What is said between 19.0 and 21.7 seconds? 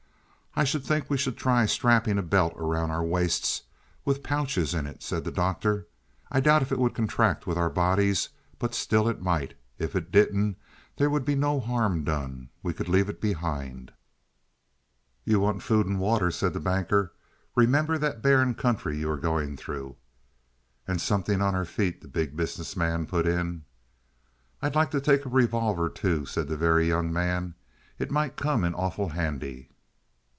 are going through." "And something on our